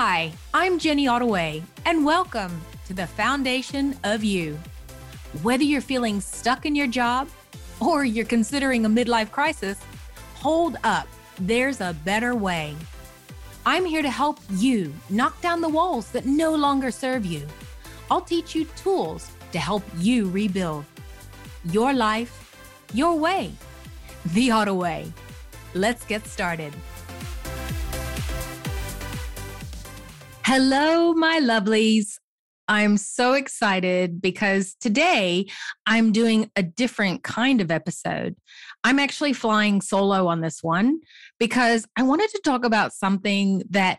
[0.00, 4.56] Hi, I'm Jenny Ottaway, and welcome to the Foundation of You.
[5.42, 7.28] Whether you're feeling stuck in your job
[7.80, 9.76] or you're considering a midlife crisis,
[10.36, 11.08] hold up,
[11.40, 12.76] there's a better way.
[13.66, 17.44] I'm here to help you knock down the walls that no longer serve you.
[18.08, 20.84] I'll teach you tools to help you rebuild
[21.72, 22.56] your life,
[22.94, 23.50] your way,
[24.26, 25.12] the Ottaway.
[25.74, 26.72] Let's get started.
[30.50, 32.14] Hello, my lovelies.
[32.68, 35.46] I'm so excited because today
[35.84, 38.34] I'm doing a different kind of episode.
[38.82, 41.00] I'm actually flying solo on this one
[41.38, 43.98] because I wanted to talk about something that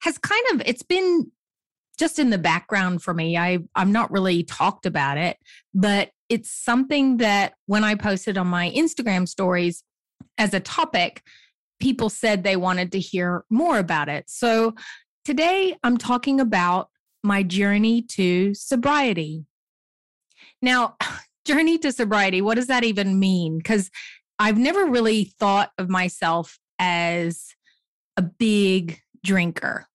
[0.00, 1.30] has kind of it's been
[1.98, 3.36] just in the background for me.
[3.36, 5.36] I I'm not really talked about it,
[5.74, 9.84] but it's something that when I posted on my Instagram stories
[10.38, 11.22] as a topic,
[11.78, 14.30] people said they wanted to hear more about it.
[14.30, 14.74] So
[15.24, 16.88] Today, I'm talking about
[17.22, 19.44] my journey to sobriety.
[20.62, 20.96] Now,
[21.44, 23.58] journey to sobriety, what does that even mean?
[23.58, 23.90] Because
[24.38, 27.54] I've never really thought of myself as
[28.16, 29.86] a big drinker.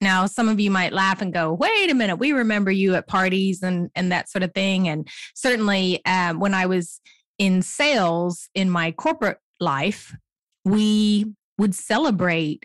[0.00, 3.06] Now, some of you might laugh and go, wait a minute, we remember you at
[3.06, 4.88] parties and, and that sort of thing.
[4.88, 7.00] And certainly um, when I was
[7.38, 10.14] in sales in my corporate life,
[10.64, 11.26] we
[11.58, 12.64] would celebrate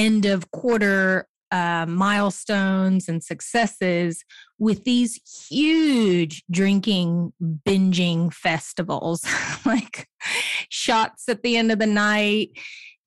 [0.00, 4.24] end of quarter uh, milestones and successes
[4.58, 5.20] with these
[5.50, 7.32] huge drinking,
[7.66, 9.26] binging festivals,
[9.66, 10.08] like
[10.70, 12.50] shots at the end of the night,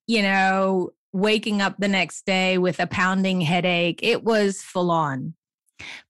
[0.08, 4.00] you know, waking up the next day with a pounding headache.
[4.04, 5.34] It was full on.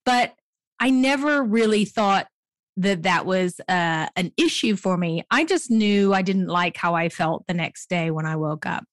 [0.05, 0.33] But
[0.79, 2.27] I never really thought
[2.75, 5.23] that that was uh, an issue for me.
[5.29, 8.65] I just knew I didn't like how I felt the next day when I woke
[8.65, 8.83] up.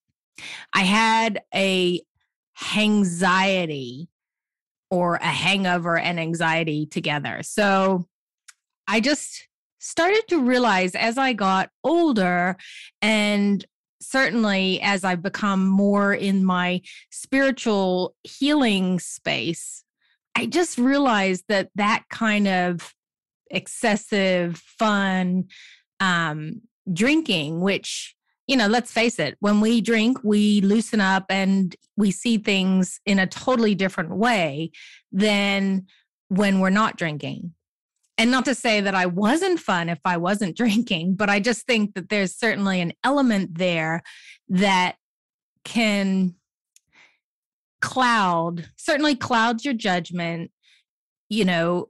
[0.73, 2.01] I had a
[2.75, 4.09] anxiety
[4.89, 7.41] or a hangover and anxiety together.
[7.43, 8.07] So
[8.87, 9.47] I just
[9.79, 12.57] started to realize as I got older
[13.01, 13.65] and
[14.01, 16.81] certainly as I've become more in my
[17.11, 19.83] spiritual healing space,
[20.35, 22.93] I just realized that that kind of
[23.49, 25.45] excessive fun
[25.99, 28.15] um, drinking, which
[28.51, 32.99] you know, let's face it, when we drink, we loosen up and we see things
[33.05, 34.71] in a totally different way
[35.09, 35.85] than
[36.27, 37.53] when we're not drinking.
[38.17, 41.65] And not to say that I wasn't fun if I wasn't drinking, but I just
[41.65, 44.03] think that there's certainly an element there
[44.49, 44.97] that
[45.63, 46.35] can
[47.79, 50.51] cloud, certainly clouds your judgment.
[51.29, 51.87] You know,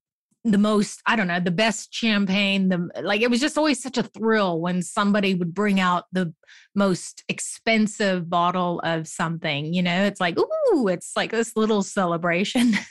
[0.45, 3.99] the most i don't know the best champagne the like it was just always such
[3.99, 6.33] a thrill when somebody would bring out the
[6.75, 10.05] most expensive bottle of something you know?
[10.05, 12.75] It's like ooh it's like this little celebration.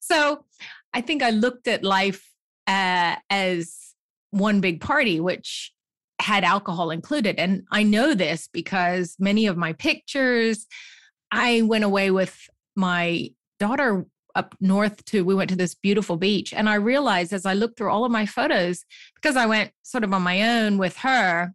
[0.00, 0.44] So
[0.92, 2.28] i think i looked at life
[2.66, 3.94] uh, as
[4.32, 5.72] one big party which
[6.20, 10.66] had alcohol included and i know this because many of my pictures
[11.30, 12.36] i went away with
[12.74, 13.28] my
[13.60, 14.04] daughter
[14.34, 17.76] up north to we went to this beautiful beach and i realized as i looked
[17.76, 18.84] through all of my photos
[19.14, 21.52] because i went sort of on my own with her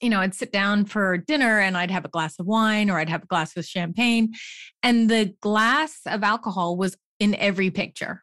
[0.00, 2.98] you know, I'd sit down for dinner and I'd have a glass of wine or
[2.98, 4.34] I'd have a glass of champagne.
[4.82, 8.22] And the glass of alcohol was in every picture.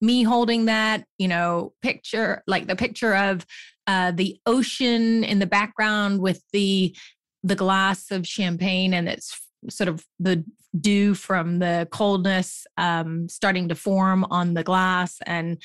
[0.00, 3.44] Me holding that, you know, picture, like the picture of
[3.86, 6.96] uh, the ocean in the background with the
[7.42, 10.44] the glass of champagne and it's sort of the
[10.78, 15.18] dew from the coldness um, starting to form on the glass.
[15.26, 15.60] And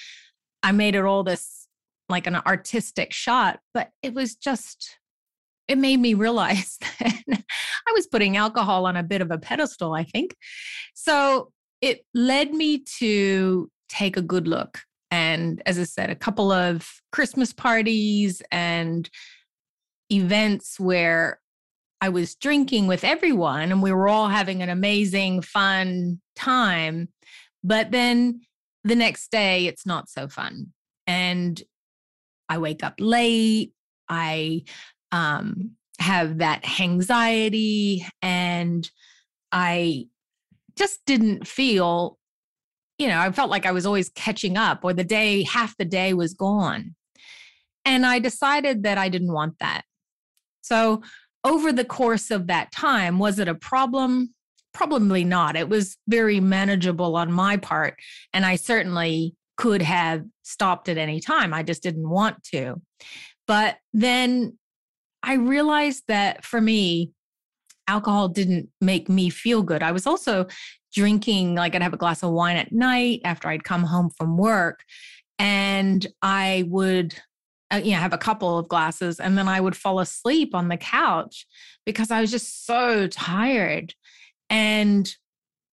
[0.63, 1.67] I made it all this
[2.09, 4.97] like an artistic shot, but it was just
[5.67, 9.93] it made me realize that I was putting alcohol on a bit of a pedestal,
[9.93, 10.35] I think.
[10.93, 11.51] So
[11.81, 14.79] it led me to take a good look.
[15.11, 19.09] And as I said, a couple of Christmas parties and
[20.11, 21.39] events where
[22.01, 27.09] I was drinking with everyone and we were all having an amazing, fun time.
[27.63, 28.41] But then
[28.83, 30.73] the next day, it's not so fun.
[31.07, 31.61] And
[32.47, 33.73] I wake up late.
[34.07, 34.65] I
[35.11, 38.89] um, have that anxiety and
[39.51, 40.07] I
[40.77, 42.17] just didn't feel,
[42.97, 45.85] you know, I felt like I was always catching up or the day, half the
[45.85, 46.95] day was gone.
[47.85, 49.83] And I decided that I didn't want that.
[50.61, 51.03] So,
[51.45, 54.33] over the course of that time, was it a problem?
[54.73, 55.55] Probably not.
[55.55, 57.95] It was very manageable on my part.
[58.33, 61.53] And I certainly could have stopped at any time.
[61.53, 62.81] I just didn't want to.
[63.47, 64.57] But then
[65.23, 67.11] I realized that for me,
[67.87, 69.83] alcohol didn't make me feel good.
[69.83, 70.47] I was also
[70.93, 74.35] drinking, like I'd have a glass of wine at night after I'd come home from
[74.37, 74.81] work.
[75.37, 77.15] And I would,
[77.75, 80.69] Uh, you know, have a couple of glasses and then I would fall asleep on
[80.69, 81.45] the couch
[81.85, 83.93] because I was just so tired.
[84.49, 85.13] And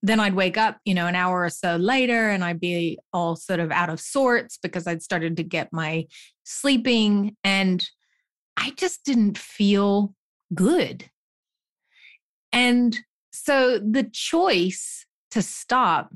[0.02, 3.36] then I'd wake up, you know, an hour or so later and I'd be all
[3.36, 6.06] sort of out of sorts because I'd started to get my
[6.42, 7.36] sleeping.
[7.44, 7.86] And
[8.56, 10.12] I just didn't feel
[10.52, 11.08] good.
[12.52, 12.98] And
[13.32, 16.12] so the choice to stop,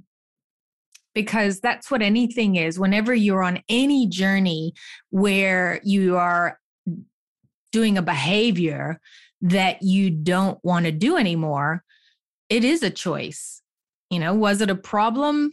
[1.16, 4.74] because that's what anything is, whenever you're on any journey
[5.08, 6.58] where you are
[7.72, 9.00] doing a behavior
[9.40, 11.82] that you don't want to do anymore,
[12.50, 13.62] it is a choice.
[14.10, 15.52] You know, was it a problem?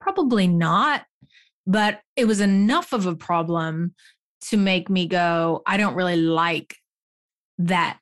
[0.00, 1.04] Probably not,
[1.64, 3.94] but it was enough of a problem
[4.48, 6.74] to make me go, I don't really like
[7.58, 8.00] that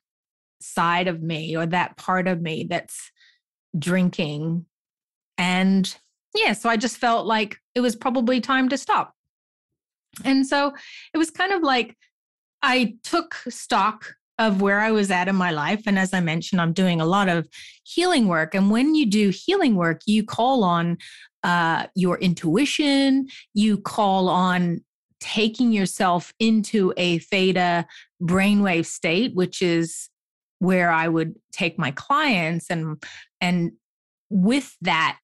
[0.61, 3.11] side of me or that part of me that's
[3.77, 4.65] drinking.
[5.37, 5.95] And
[6.35, 9.13] yeah, so I just felt like it was probably time to stop.
[10.23, 10.73] And so
[11.13, 11.95] it was kind of like
[12.61, 15.83] I took stock of where I was at in my life.
[15.85, 17.47] And as I mentioned, I'm doing a lot of
[17.83, 18.55] healing work.
[18.55, 20.97] And when you do healing work, you call on
[21.43, 24.81] uh, your intuition, you call on
[25.19, 27.85] taking yourself into a theta
[28.21, 30.09] brainwave state, which is
[30.59, 33.01] where I would take my clients and
[33.41, 33.71] and
[34.29, 35.17] with that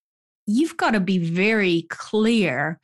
[0.45, 2.79] you've got to be very clear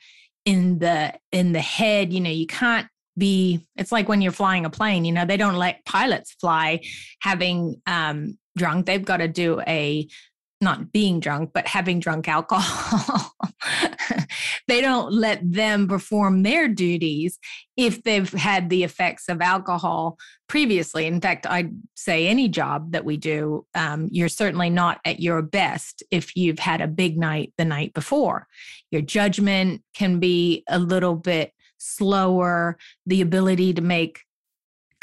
[0.46, 2.88] in the in the head you know you can't
[3.18, 6.80] be it's like when you're flying a plane you know they don't let pilots fly
[7.22, 8.86] having um drunk.
[8.86, 10.08] They've got to do a
[10.62, 13.32] not being drunk, but having drunk alcohol.
[14.68, 17.40] they don't let them perform their duties
[17.76, 21.06] if they've had the effects of alcohol previously.
[21.06, 25.42] In fact, I'd say any job that we do, um, you're certainly not at your
[25.42, 28.48] best if you've had a big night the night before.
[28.92, 34.20] Your judgment can be a little bit slower, the ability to make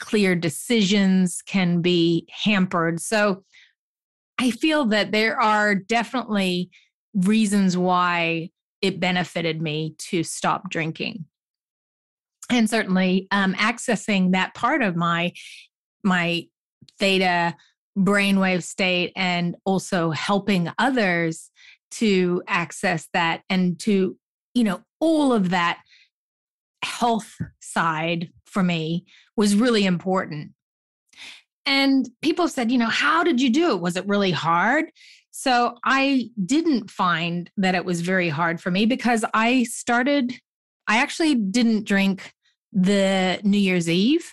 [0.01, 3.01] clear decisions can be hampered.
[3.01, 3.45] So,
[4.39, 6.71] I feel that there are definitely
[7.15, 11.25] reasons why it benefited me to stop drinking.
[12.51, 15.33] And certainly um, accessing that part of my
[16.05, 16.45] my
[16.99, 17.55] theta
[17.99, 21.51] brainwave state and also helping others
[21.91, 24.17] to access that and to
[24.55, 25.81] you know all of that
[26.83, 29.05] health side for me
[29.37, 30.53] was really important
[31.69, 33.81] and people said, you know, how did you do it?
[33.83, 34.87] Was it really hard?
[35.33, 40.33] So I didn't find that it was very hard for me because I started,
[40.87, 42.33] I actually didn't drink
[42.73, 44.33] the New Year's Eve.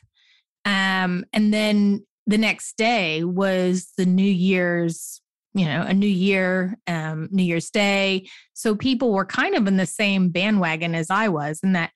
[0.64, 5.22] Um, and then the next day was the New Year's,
[5.54, 8.30] you know, a new year, um, New Year's Day.
[8.54, 11.92] So people were kind of in the same bandwagon as I was, and that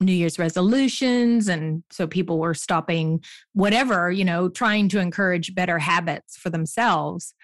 [0.00, 1.48] New Year's resolutions.
[1.48, 3.22] And so people were stopping
[3.52, 7.34] whatever, you know, trying to encourage better habits for themselves.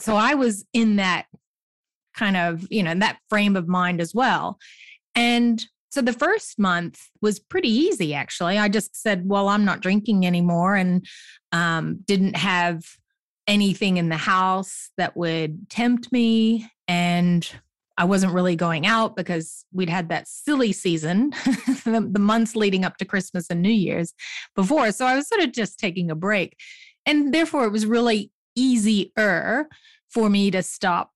[0.00, 1.26] So I was in that
[2.14, 4.58] kind of, you know, that frame of mind as well.
[5.14, 8.58] And so the first month was pretty easy, actually.
[8.58, 11.06] I just said, well, I'm not drinking anymore and
[11.52, 12.84] um, didn't have
[13.46, 16.70] anything in the house that would tempt me.
[16.88, 17.48] And
[17.98, 21.30] I wasn't really going out because we'd had that silly season,
[21.84, 24.12] the, months leading up to Christmas and New Year's
[24.54, 24.92] before.
[24.92, 26.56] So I was sort of just taking a break.
[27.06, 29.68] And therefore, it was really easier
[30.10, 31.12] for me to stop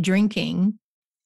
[0.00, 0.78] drinking.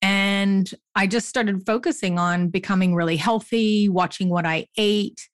[0.03, 5.29] And I just started focusing on becoming really healthy, watching what I ate,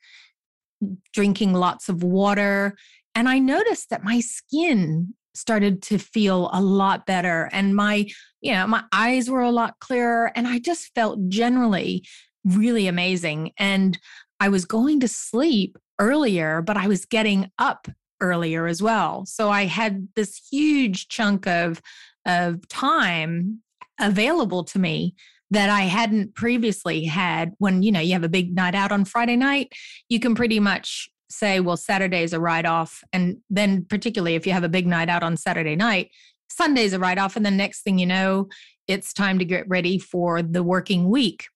[1.13, 2.77] drinking lots of water.
[3.15, 8.07] And I noticed that my skin started to feel a lot better and my
[8.41, 12.05] you know my eyes were a lot clearer and i just felt generally
[12.45, 13.99] really amazing and
[14.41, 17.89] i was going to sleep earlier but i was getting up
[18.21, 19.27] earlier as well.
[19.27, 21.81] So i had this huge chunk of
[22.27, 23.61] of time
[24.01, 25.15] available to me
[25.51, 29.05] that I hadn't previously had when you know you have a big night out on
[29.05, 29.73] Friday night
[30.09, 33.03] you can pretty much say, well, Saturday's a write off.
[33.13, 36.11] And then, particularly if you have a big night out on Saturday night,
[36.49, 37.37] Sunday's a write off.
[37.37, 38.49] And the next thing you know,
[38.87, 41.47] it's time to get ready for the working week.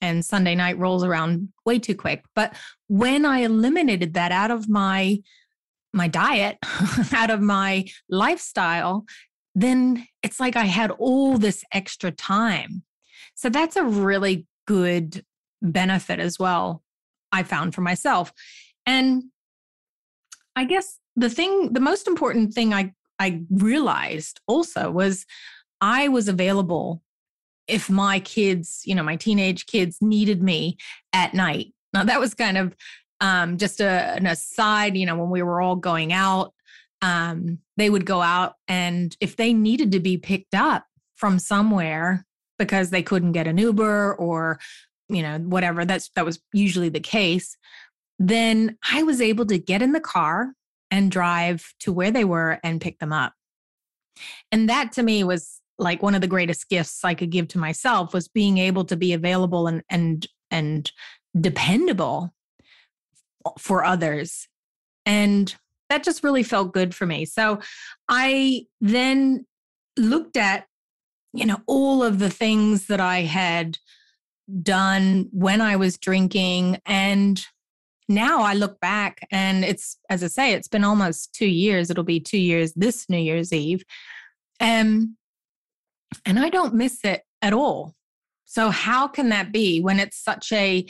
[0.00, 2.24] And Sunday night rolls around way too quick.
[2.34, 2.54] But
[2.88, 5.18] when I eliminated that out of my
[5.92, 6.56] my diet,
[7.12, 9.04] out of my lifestyle,
[9.54, 12.82] then it's like I had all this extra time.
[13.34, 15.24] So that's a really good
[15.62, 16.82] benefit as well,
[17.32, 18.32] I found for myself.
[18.86, 19.24] And
[20.56, 25.26] I guess the thing, the most important thing I, I realized also was
[25.80, 27.02] I was available
[27.68, 30.76] if my kids, you know, my teenage kids needed me
[31.12, 31.72] at night.
[31.92, 32.76] Now, that was kind of
[33.20, 36.52] um, just a, an aside, you know, when we were all going out,
[37.02, 40.84] um, they would go out and if they needed to be picked up
[41.16, 42.26] from somewhere
[42.58, 44.58] because they couldn't get an Uber or,
[45.08, 47.56] you know, whatever, that's that was usually the case
[48.20, 50.52] then I was able to get in the car
[50.90, 53.32] and drive to where they were and pick them up.
[54.52, 57.58] And that to me was like one of the greatest gifts I could give to
[57.58, 60.92] myself was being able to be available and and and
[61.40, 62.34] dependable
[63.58, 64.46] for others.
[65.06, 65.54] And
[65.88, 67.24] that just really felt good for me.
[67.24, 67.60] So
[68.08, 69.46] I then
[69.96, 70.66] looked at
[71.32, 73.78] you know all of the things that I had
[74.62, 77.42] done when I was drinking and
[78.10, 81.90] now I look back and it's, as I say, it's been almost two years.
[81.90, 83.84] It'll be two years this New Year's Eve.
[84.58, 85.16] Um,
[86.26, 87.94] and I don't miss it at all.
[88.44, 90.84] So how can that be when it's such a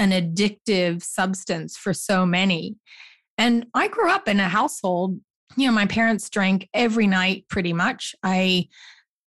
[0.00, 2.74] an addictive substance for so many?
[3.38, 5.20] And I grew up in a household,
[5.56, 8.16] you know, my parents drank every night pretty much.
[8.24, 8.66] I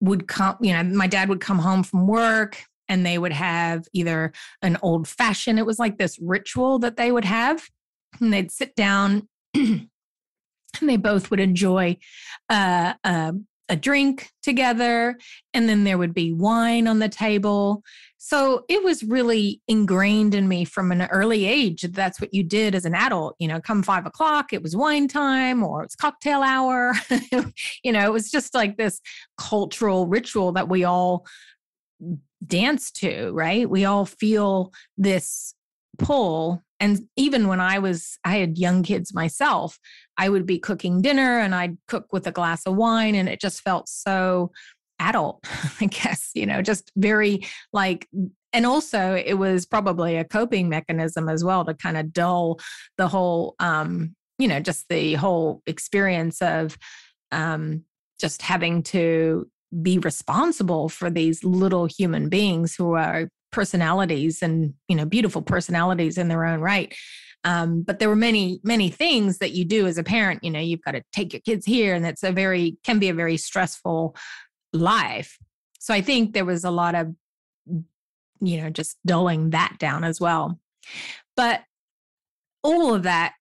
[0.00, 3.86] would come, you know, my dad would come home from work and they would have
[3.92, 7.68] either an old fashioned, it was like this ritual that they would have.
[8.20, 9.88] And they'd sit down and
[10.80, 11.96] they both would enjoy
[12.48, 13.32] uh, uh,
[13.68, 15.18] a drink together.
[15.52, 17.82] And then there would be wine on the table.
[18.18, 21.82] So it was really ingrained in me from an early age.
[21.82, 23.36] That's what you did as an adult.
[23.38, 26.92] You know, come five o'clock, it was wine time or it's cocktail hour.
[27.84, 29.00] you know, it was just like this
[29.38, 31.24] cultural ritual that we all
[32.46, 33.68] dance to, right?
[33.68, 35.54] We all feel this
[35.98, 36.62] pull.
[36.78, 39.78] And even when I was, I had young kids myself,
[40.18, 43.40] I would be cooking dinner and I'd cook with a glass of wine, and it
[43.40, 44.50] just felt so
[44.98, 45.44] adult,
[45.80, 48.08] I guess, you know, just very like,
[48.52, 52.58] and also it was probably a coping mechanism as well to kind of dull
[52.96, 56.76] the whole, um, you know, just the whole experience of
[57.32, 57.84] um,
[58.18, 59.48] just having to
[59.82, 66.18] be responsible for these little human beings who are personalities and you know beautiful personalities
[66.18, 66.94] in their own right.
[67.44, 70.60] Um, but there were many many things that you do as a parent you know
[70.60, 73.36] you've got to take your kids here and it's a very can be a very
[73.36, 74.16] stressful
[74.72, 75.38] life.
[75.78, 77.14] So i think there was a lot of
[78.40, 80.58] you know just dulling that down as well.
[81.36, 81.62] But
[82.62, 83.34] all of that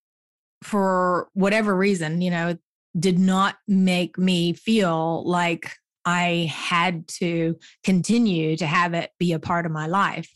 [0.63, 2.57] for whatever reason you know
[2.97, 9.39] did not make me feel like I had to continue to have it be a
[9.39, 10.29] part of my life.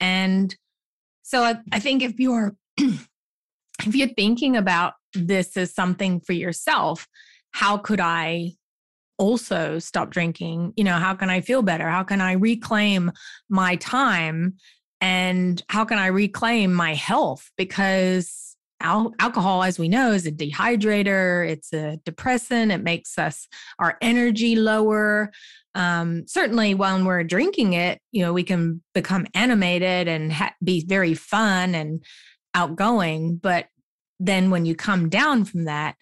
[0.00, 0.54] And
[1.22, 7.06] so I, I think if you're if you're thinking about this as something for yourself,
[7.50, 8.52] how could I
[9.18, 10.72] also stop drinking?
[10.76, 11.88] You know, how can I feel better?
[11.88, 13.12] How can I reclaim
[13.48, 14.54] my time?
[15.00, 17.50] And how can I reclaim my health?
[17.56, 18.51] Because
[18.82, 23.48] al- alcohol, as we know, is a dehydrator, it's a depressant, it makes us
[23.78, 25.30] our energy lower.
[25.74, 30.84] Um, certainly, when we're drinking it, you know, we can become animated and ha- be
[30.84, 32.04] very fun and
[32.54, 33.36] outgoing.
[33.36, 33.66] But
[34.20, 35.96] then when you come down from that,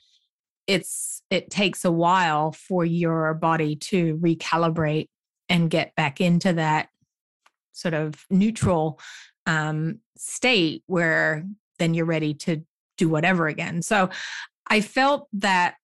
[0.67, 5.09] it's it takes a while for your body to recalibrate
[5.49, 6.89] and get back into that
[7.73, 9.01] sort of neutral
[9.47, 11.45] um, state where
[11.79, 12.63] then you're ready to
[13.00, 13.83] do whatever again.
[13.83, 14.11] So
[14.69, 15.75] I felt that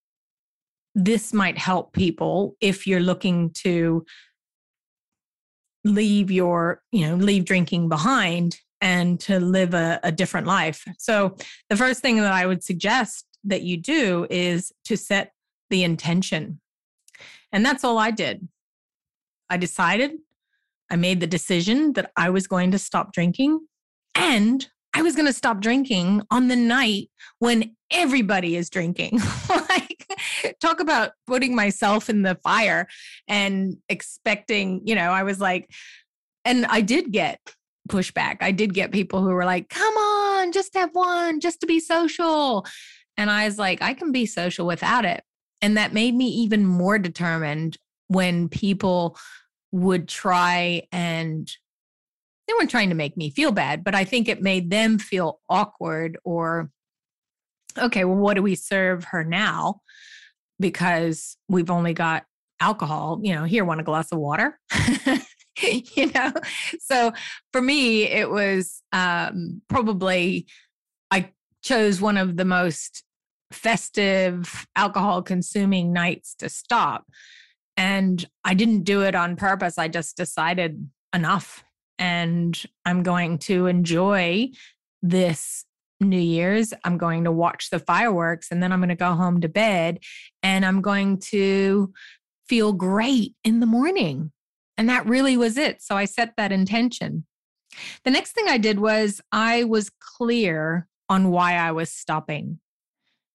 [0.94, 4.04] this might help people if you're looking to
[5.84, 10.84] leave your, you know, leave drinking behind and to live a, a different life.
[10.98, 11.36] So
[11.70, 15.32] the first thing that I would suggest that you do is to set
[15.70, 16.60] the intention.
[17.52, 18.48] And that's all I did.
[19.48, 20.12] I decided,
[20.90, 23.60] I made the decision that I was going to stop drinking
[24.14, 29.20] and I was going to stop drinking on the night when everybody is drinking.
[29.50, 30.06] like,
[30.58, 32.88] talk about putting myself in the fire
[33.28, 35.70] and expecting, you know, I was like,
[36.46, 37.40] and I did get
[37.90, 38.38] pushback.
[38.40, 41.78] I did get people who were like, come on, just have one, just to be
[41.78, 42.64] social.
[43.18, 45.22] And I was like, I can be social without it.
[45.60, 47.76] And that made me even more determined
[48.08, 49.18] when people
[49.72, 51.50] would try and
[52.46, 55.40] they weren't trying to make me feel bad, but I think it made them feel
[55.48, 56.70] awkward or,
[57.76, 59.80] okay, well, what do we serve her now?
[60.60, 62.24] Because we've only got
[62.60, 64.58] alcohol, you know, here, want a glass of water.
[65.62, 66.32] you know,
[66.80, 67.12] so
[67.52, 70.46] for me, it was um, probably,
[71.10, 71.30] I
[71.62, 73.02] chose one of the most
[73.52, 77.06] festive alcohol consuming nights to stop.
[77.76, 79.78] And I didn't do it on purpose.
[79.78, 81.62] I just decided enough
[81.98, 84.50] and I'm going to enjoy
[85.02, 85.64] this
[86.00, 86.74] New Year's.
[86.84, 90.00] I'm going to watch the fireworks and then I'm going to go home to bed
[90.42, 91.92] and I'm going to
[92.48, 94.32] feel great in the morning.
[94.76, 95.82] And that really was it.
[95.82, 97.24] So I set that intention.
[98.04, 102.60] The next thing I did was I was clear on why I was stopping.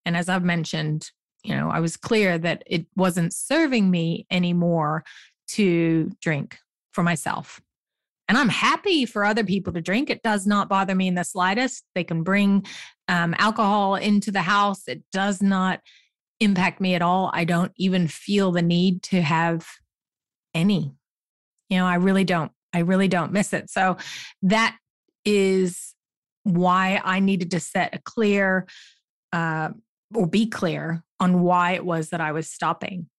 [0.05, 1.09] And as I've mentioned,
[1.43, 5.03] you know, I was clear that it wasn't serving me anymore
[5.49, 6.57] to drink
[6.91, 7.59] for myself.
[8.31, 10.09] And I'm happy for other people to drink.
[10.09, 11.83] It does not bother me in the slightest.
[11.95, 12.65] They can bring
[13.09, 15.81] um, alcohol into the house, it does not
[16.39, 17.29] impact me at all.
[17.33, 19.67] I don't even feel the need to have
[20.53, 20.93] any.
[21.67, 22.53] You know, I really don't.
[22.71, 23.69] I really don't miss it.
[23.69, 23.97] So
[24.43, 24.77] that
[25.25, 25.93] is
[26.43, 28.65] why I needed to set a clear
[29.33, 29.71] uh,
[30.15, 33.09] or be clear on why it was that I was stopping.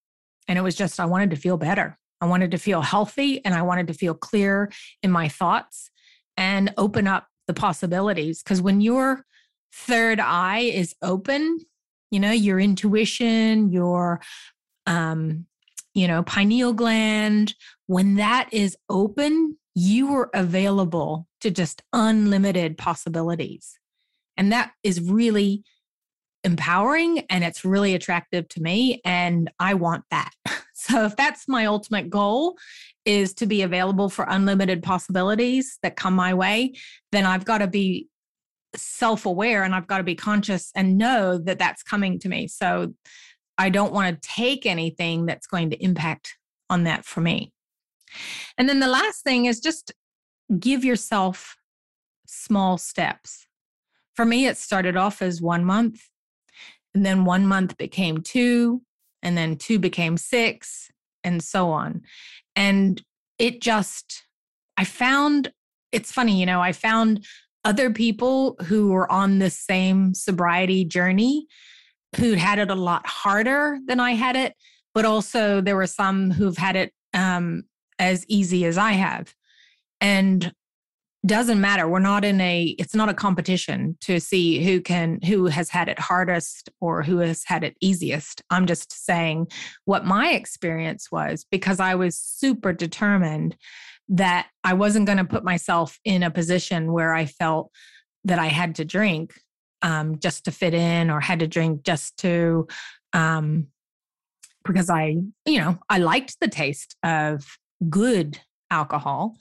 [0.48, 1.98] And it was just, I wanted to feel better.
[2.22, 4.70] I wanted to feel healthy and I wanted to feel clear
[5.02, 5.90] in my thoughts
[6.36, 8.42] and open up the possibilities.
[8.42, 9.24] Because when your
[9.74, 11.58] third eye is open,
[12.12, 14.20] you know, your intuition, your,
[14.86, 15.46] um,
[15.94, 17.54] you know, pineal gland,
[17.88, 23.80] when that is open, you are available to just unlimited possibilities.
[24.36, 25.64] And that is really
[26.44, 29.00] empowering and it's really attractive to me.
[29.04, 30.30] And I want that.
[30.82, 32.56] So if that's my ultimate goal
[33.04, 36.74] is to be available for unlimited possibilities that come my way,
[37.12, 38.08] then I've got to be
[38.74, 42.48] self-aware and I've got to be conscious and know that that's coming to me.
[42.48, 42.94] So
[43.58, 46.36] I don't want to take anything that's going to impact
[46.68, 47.52] on that for me.
[48.58, 49.92] And then the last thing is just
[50.58, 51.56] give yourself
[52.26, 53.46] small steps.
[54.14, 56.00] For me, it started off as one month,
[56.94, 58.82] and then one month became two,
[59.22, 60.90] and then two became six,
[61.24, 62.02] and so on.
[62.56, 63.02] And
[63.38, 64.24] it just,
[64.76, 65.52] I found
[65.92, 67.24] it's funny, you know, I found
[67.64, 71.46] other people who were on the same sobriety journey
[72.16, 74.54] who'd had it a lot harder than I had it,
[74.94, 77.64] but also there were some who've had it um,
[77.98, 79.34] as easy as I have.
[80.00, 80.52] And
[81.24, 81.88] doesn't matter.
[81.88, 85.88] We're not in a it's not a competition to see who can who has had
[85.88, 88.42] it hardest or who has had it easiest.
[88.50, 89.46] I'm just saying
[89.84, 93.56] what my experience was because i was super determined
[94.08, 97.70] that i wasn't going to put myself in a position where i felt
[98.24, 99.34] that i had to drink
[99.82, 102.66] um, just to fit in or had to drink just to
[103.12, 103.68] um,
[104.64, 107.44] because i you know i liked the taste of
[107.88, 109.36] good alcohol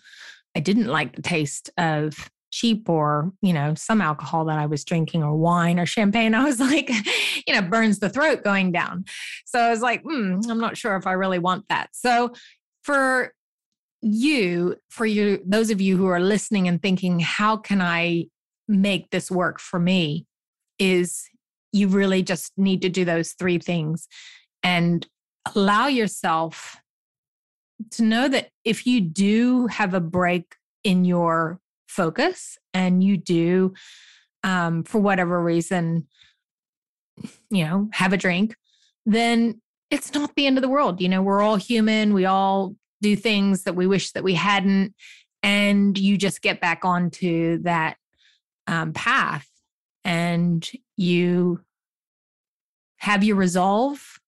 [0.55, 4.83] I didn't like the taste of cheap or, you know, some alcohol that I was
[4.83, 6.35] drinking or wine or champagne.
[6.35, 6.89] I was like,
[7.47, 9.05] you know, burns the throat going down.
[9.45, 11.89] So I was like, hmm, I'm not sure if I really want that.
[11.93, 12.33] So
[12.83, 13.33] for
[14.01, 18.25] you, for you, those of you who are listening and thinking, how can I
[18.67, 20.25] make this work for me?
[20.81, 21.29] is
[21.71, 24.07] you really just need to do those three things
[24.63, 25.07] and
[25.55, 26.81] allow yourself
[27.91, 33.74] to know that if you do have a break in your focus and you do
[34.44, 36.08] um, for whatever reason
[37.50, 38.56] you know have a drink
[39.06, 41.02] then it's not the end of the world.
[41.02, 42.13] You know we're all human.
[42.13, 44.96] We all do things that we wish that we hadn't.
[45.44, 47.98] And you just get back onto that
[48.67, 49.48] um, path
[50.04, 50.67] and
[50.98, 51.62] you
[52.98, 54.20] have your resolve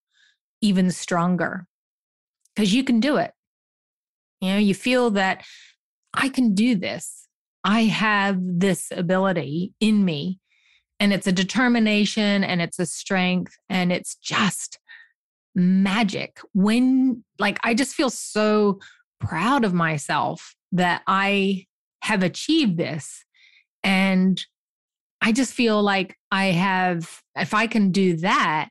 [0.61, 1.67] even stronger
[2.55, 3.31] because you can do it.
[4.43, 5.45] You know, you feel that
[6.13, 7.29] I can do this.
[7.63, 10.41] I have this ability in me.
[10.99, 14.79] And it's a determination and it's a strength and it's just
[15.55, 16.41] magic.
[16.51, 18.79] When, like, I just feel so
[19.21, 21.65] proud of myself that I
[22.01, 23.23] have achieved this.
[23.81, 24.45] And
[25.21, 28.67] I just feel like I have, if I can do that,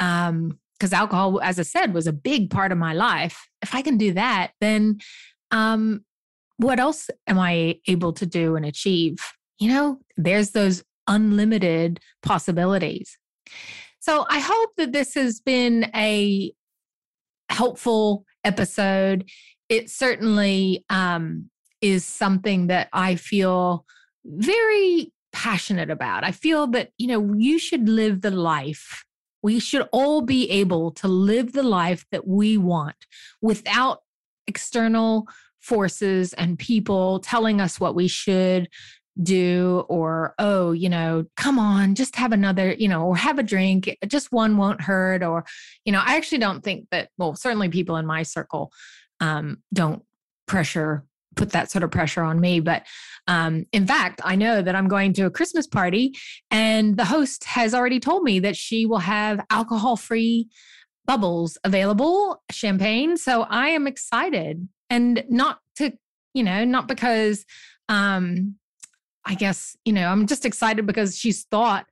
[0.00, 3.48] um, because alcohol, as I said, was a big part of my life.
[3.62, 4.98] If I can do that, then
[5.50, 6.04] um,
[6.56, 9.18] what else am I able to do and achieve?
[9.58, 13.18] You know, there's those unlimited possibilities.
[14.00, 16.52] So I hope that this has been a
[17.48, 19.28] helpful episode.
[19.68, 23.86] It certainly um, is something that I feel
[24.24, 26.24] very passionate about.
[26.24, 29.04] I feel that, you know, you should live the life.
[29.44, 32.96] We should all be able to live the life that we want
[33.42, 34.00] without
[34.46, 35.28] external
[35.60, 38.70] forces and people telling us what we should
[39.22, 43.44] do or oh you know come on just have another you know or have a
[43.44, 45.44] drink just one won't hurt or
[45.84, 48.72] you know i actually don't think that well certainly people in my circle
[49.20, 50.02] um, don't
[50.46, 51.04] pressure
[51.36, 52.60] put that sort of pressure on me.
[52.60, 52.84] But
[53.26, 56.14] um, in fact, I know that I'm going to a Christmas party,
[56.50, 60.48] and the host has already told me that she will have alcohol free
[61.06, 63.16] bubbles available, champagne.
[63.16, 65.92] So I am excited, and not to,
[66.34, 67.44] you know, not because,
[67.88, 68.56] um,
[69.24, 71.86] I guess, you know, I'm just excited because she's thought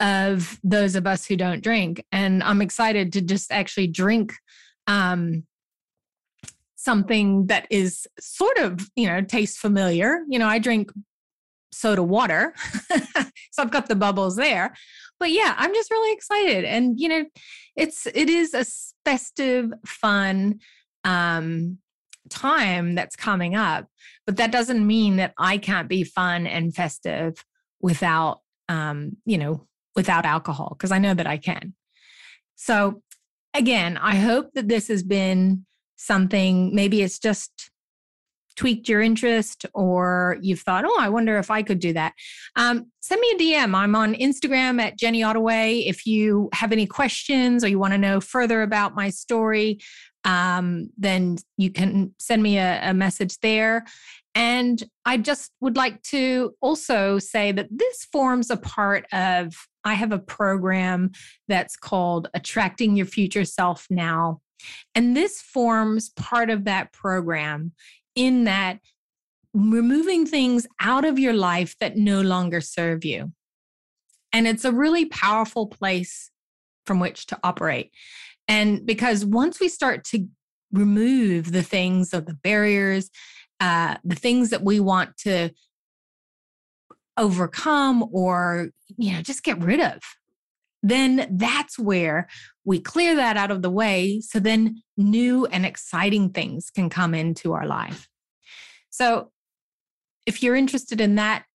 [0.00, 4.32] of those of us who don't drink, and I'm excited to just actually drink
[4.86, 5.44] um
[6.84, 10.20] something that is sort of, you know, tastes familiar.
[10.28, 10.90] You know, I drink
[11.72, 12.54] soda water.
[13.50, 14.74] so I've got the bubbles there.
[15.18, 16.64] But yeah, I'm just really excited.
[16.64, 17.24] And you know,
[17.76, 18.64] it's it is a
[19.04, 20.60] festive, fun
[21.04, 21.78] um
[22.30, 23.86] time that's coming up.
[24.26, 27.44] But that doesn't mean that I can't be fun and festive
[27.80, 31.74] without um, you know, without alcohol, because I know that I can.
[32.56, 33.02] So
[33.52, 37.70] again, I hope that this has been something, maybe it's just
[38.56, 42.14] tweaked your interest or you've thought, oh, I wonder if I could do that,
[42.56, 43.74] um, send me a DM.
[43.74, 45.80] I'm on Instagram at Jenny Ottaway.
[45.86, 49.80] If you have any questions or you want to know further about my story,
[50.24, 53.84] um, then you can send me a, a message there.
[54.34, 59.54] And I just would like to also say that this forms a part of,
[59.84, 61.12] I have a program
[61.46, 64.40] that's called Attracting Your Future Self Now.
[64.94, 67.72] And this forms part of that program
[68.14, 68.80] in that
[69.52, 73.32] removing things out of your life that no longer serve you.
[74.32, 76.30] And it's a really powerful place
[76.86, 77.92] from which to operate.
[78.48, 80.26] And because once we start to
[80.72, 83.10] remove the things of the barriers,
[83.60, 85.50] uh, the things that we want to
[87.16, 90.00] overcome or you know just get rid of
[90.84, 92.28] then that's where
[92.66, 97.14] we clear that out of the way so then new and exciting things can come
[97.14, 98.06] into our life.
[98.90, 99.32] So
[100.26, 101.46] if you're interested in that,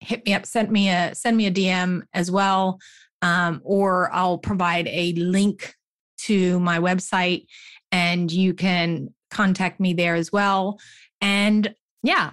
[0.00, 2.78] hit me up, send me a send me a DM as well.
[3.20, 5.74] Um, or I'll provide a link
[6.22, 7.44] to my website
[7.92, 10.80] and you can contact me there as well.
[11.20, 12.30] And yeah,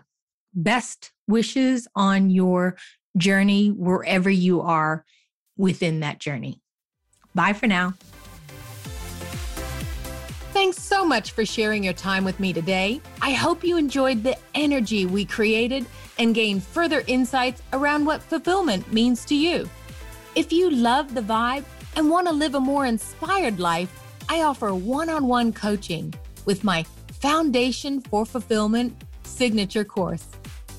[0.54, 2.78] best wishes on your
[3.18, 5.04] journey wherever you are
[5.58, 6.62] within that journey.
[7.36, 7.94] Bye for now.
[10.54, 13.00] Thanks so much for sharing your time with me today.
[13.22, 15.86] I hope you enjoyed the energy we created
[16.18, 19.70] and gained further insights around what fulfillment means to you.
[20.36, 21.64] If you love the vibe
[21.96, 23.92] and want to live a more inspired life,
[24.30, 26.14] I offer one on one coaching
[26.46, 26.84] with my
[27.22, 30.26] Foundation for Fulfillment signature course.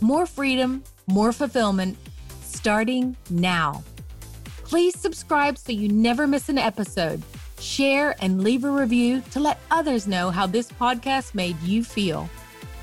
[0.01, 1.97] More freedom, more fulfillment,
[2.43, 3.83] starting now.
[4.69, 7.23] Please subscribe so you never miss an episode.
[7.59, 12.29] Share and leave a review to let others know how this podcast made you feel.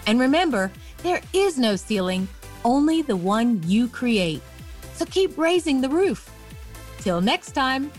[0.08, 0.72] And remember,
[1.04, 2.28] there is no ceiling,
[2.64, 4.42] only the one you create.
[4.94, 6.28] So keep raising the roof.
[7.02, 7.92] Till next time.